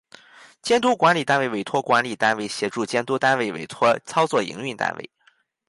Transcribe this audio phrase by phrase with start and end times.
[0.63, 5.11] 监督管理单位委托管理单位协助监督单位委托操作营运单位